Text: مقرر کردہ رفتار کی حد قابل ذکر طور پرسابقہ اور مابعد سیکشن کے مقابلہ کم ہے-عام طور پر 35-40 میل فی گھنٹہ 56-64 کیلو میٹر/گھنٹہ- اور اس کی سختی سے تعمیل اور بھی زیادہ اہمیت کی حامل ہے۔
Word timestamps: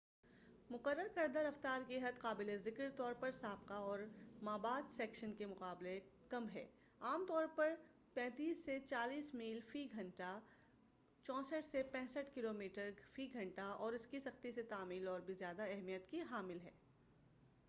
مقرر 0.69 1.07
کردہ 1.15 1.39
رفتار 1.39 1.81
کی 1.87 1.97
حد 1.97 2.21
قابل 2.21 2.57
ذکر 2.57 2.89
طور 2.95 3.13
پرسابقہ 3.19 3.73
اور 3.73 3.99
مابعد 4.41 4.91
سیکشن 4.91 5.33
کے 5.33 5.45
مقابلہ 5.45 5.89
کم 6.29 6.49
ہے-عام 6.49 7.25
طور 7.27 7.45
پر 7.55 7.75
35-40 8.15 9.33
میل 9.33 9.59
فی 9.67 9.87
گھنٹہ 9.91 10.39
56-64 11.25 12.33
کیلو 12.33 12.53
میٹر/گھنٹہ- 12.53 13.77
اور 13.77 13.93
اس 13.93 14.07
کی 14.07 14.19
سختی 14.19 14.51
سے 14.51 14.63
تعمیل 14.63 15.07
اور 15.07 15.19
بھی 15.19 15.33
زیادہ 15.33 15.61
اہمیت 15.61 16.11
کی 16.11 16.21
حامل 16.21 16.59
ہے۔ 16.59 16.71